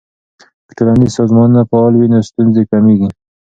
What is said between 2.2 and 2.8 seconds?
ستونزې